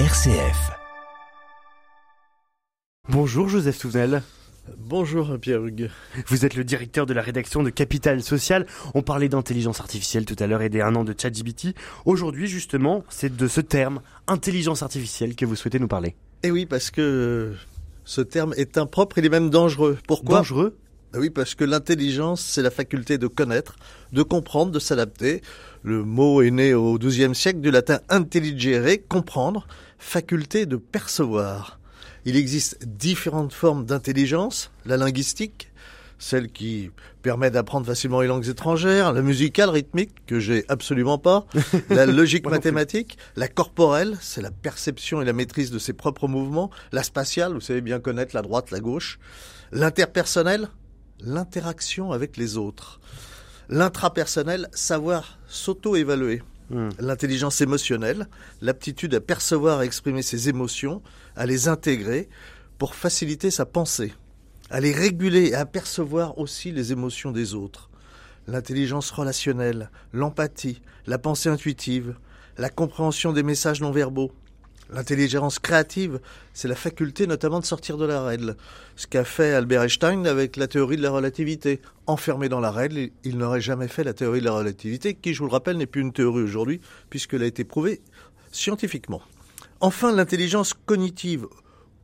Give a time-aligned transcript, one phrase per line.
[0.00, 0.72] RCF.
[3.08, 4.24] Bonjour Joseph Touvenel.
[4.76, 5.88] Bonjour Pierre Hugues.
[6.26, 8.66] Vous êtes le directeur de la rédaction de Capital Social.
[8.94, 11.76] On parlait d'intelligence artificielle tout à l'heure et des un an de ChatGPT.
[12.06, 16.16] Aujourd'hui, justement, c'est de ce terme, intelligence artificielle, que vous souhaitez nous parler.
[16.42, 17.54] Eh oui, parce que
[18.04, 19.96] ce terme est impropre, il est même dangereux.
[20.08, 20.38] Pourquoi?
[20.38, 20.76] Dangereux?
[21.16, 23.76] Oui, parce que l'intelligence, c'est la faculté de connaître,
[24.12, 25.42] de comprendre, de s'adapter.
[25.82, 29.66] Le mot est né au XIIe siècle du latin intelligere, comprendre,
[29.98, 31.78] faculté de percevoir.
[32.24, 35.70] Il existe différentes formes d'intelligence, la linguistique,
[36.18, 36.90] celle qui
[37.22, 41.46] permet d'apprendre facilement les langues étrangères, la musicale, rythmique, que j'ai absolument pas,
[41.90, 46.70] la logique mathématique, la corporelle, c'est la perception et la maîtrise de ses propres mouvements,
[46.92, 49.18] la spatiale, vous savez bien connaître la droite, la gauche,
[49.72, 50.68] l'interpersonnel,
[51.24, 53.00] l'interaction avec les autres,
[53.68, 56.42] l'intrapersonnel, savoir s'auto-évaluer.
[56.70, 56.88] Hmm.
[56.98, 58.28] L'intelligence émotionnelle,
[58.62, 61.02] l'aptitude à percevoir et exprimer ses émotions,
[61.36, 62.28] à les intégrer
[62.78, 64.14] pour faciliter sa pensée,
[64.70, 67.90] à les réguler et à percevoir aussi les émotions des autres.
[68.46, 72.14] L'intelligence relationnelle, l'empathie, la pensée intuitive,
[72.58, 74.32] la compréhension des messages non verbaux.
[74.92, 76.20] L'intelligence créative,
[76.52, 78.56] c'est la faculté notamment de sortir de la règle.
[78.96, 81.80] Ce qu'a fait Albert Einstein avec la théorie de la relativité.
[82.06, 85.38] Enfermé dans la règle, il n'aurait jamais fait la théorie de la relativité, qui, je
[85.38, 88.02] vous le rappelle, n'est plus une théorie aujourd'hui, puisqu'elle a été prouvée
[88.52, 89.22] scientifiquement.
[89.80, 91.46] Enfin, l'intelligence cognitive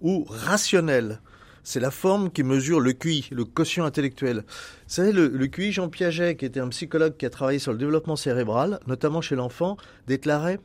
[0.00, 1.20] ou rationnelle,
[1.62, 4.38] c'est la forme qui mesure le QI, le quotient intellectuel.
[4.38, 7.72] Vous savez, le, le QI, Jean Piaget, qui était un psychologue qui a travaillé sur
[7.72, 10.58] le développement cérébral, notamment chez l'enfant, déclarait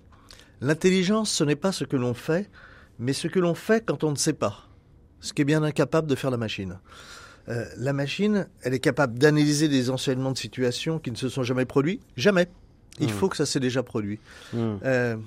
[0.65, 2.49] L'intelligence, ce n'est pas ce que l'on fait,
[2.97, 4.67] mais ce que l'on fait quand on ne sait pas.
[5.19, 6.79] Ce qui est bien incapable de faire la machine.
[7.49, 11.43] Euh, la machine, elle est capable d'analyser des enseignements de situations qui ne se sont
[11.43, 11.99] jamais produits.
[12.17, 12.47] Jamais.
[12.99, 13.09] Il Mmh.
[13.09, 14.19] faut que ça s'est déjà produit.
[14.53, 14.77] Hmm.
[14.83, 15.17] Euh,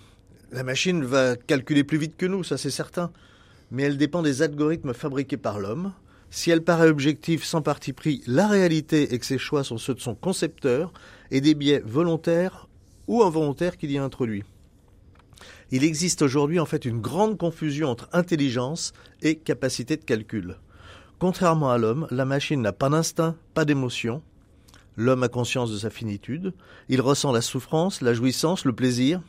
[0.51, 3.13] la machine va calculer plus vite que nous, ça c'est certain.
[3.71, 5.93] Mais elle dépend des algorithmes fabriqués par l'homme.
[6.31, 9.95] Si elle paraît objective sans parti pris, la réalité est que ses choix sont ceux
[9.95, 10.93] de son concepteur
[11.31, 12.67] et des biais volontaires
[13.07, 14.43] ou involontaires qu'il y a introduits.
[15.71, 18.93] Il existe aujourd'hui en fait une grande confusion entre intelligence
[19.23, 20.57] et capacité de calcul.
[21.19, 24.23] Contrairement à l'homme, la machine n'a pas d'instinct, pas d'émotion.
[24.97, 26.55] L'homme a conscience de sa finitude,
[26.89, 29.21] il ressent la souffrance, la jouissance, le plaisir.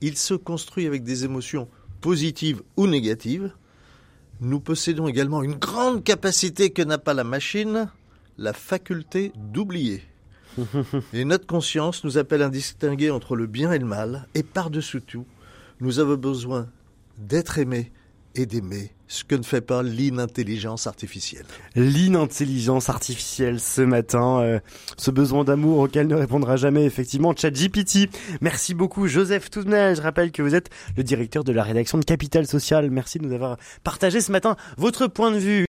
[0.00, 1.68] Il se construit avec des émotions
[2.00, 3.52] positives ou négatives.
[4.40, 7.90] Nous possédons également une grande capacité que n'a pas la machine,
[8.38, 10.02] la faculté d'oublier.
[11.12, 15.02] Et notre conscience nous appelle à distinguer entre le bien et le mal, et par-dessus
[15.02, 15.26] tout,
[15.80, 16.68] nous avons besoin
[17.18, 17.92] d'être aimés
[18.36, 21.46] et d'aimer, ce que ne fait pas l'inintelligence artificielle.
[21.74, 24.60] L'inintelligence artificielle ce matin, euh,
[24.96, 28.08] ce besoin d'amour auquel ne répondra jamais effectivement ChatGPT.
[28.40, 29.96] Merci beaucoup Joseph Touvenel.
[29.96, 32.90] Je rappelle que vous êtes le directeur de la rédaction de Capital Social.
[32.90, 35.66] Merci de nous avoir partagé ce matin votre point de vue.